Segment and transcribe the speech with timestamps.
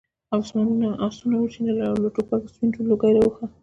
[0.35, 3.41] آسونه وشڼېدل او له ټوپکو سپین لوګی راووت.